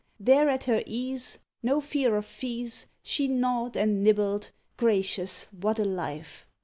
[0.19, 5.85] There at her ease, No fear of fees, She gnawed, and nibbled: gracious, what a
[5.85, 6.47] life!